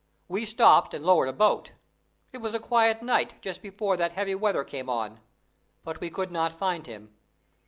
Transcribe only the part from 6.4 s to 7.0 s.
find